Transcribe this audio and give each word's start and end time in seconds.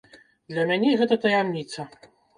Для 0.53 0.63
мяне 0.71 0.95
гэта 1.01 1.19
таямніца. 1.27 1.87